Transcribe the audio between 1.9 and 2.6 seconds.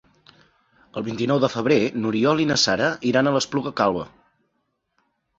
n'Oriol i na